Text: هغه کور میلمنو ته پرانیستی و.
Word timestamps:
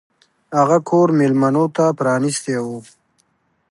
هغه 0.59 0.77
کور 0.89 1.07
میلمنو 1.19 1.65
ته 1.75 1.85
پرانیستی 1.99 2.53
و. 2.65 2.67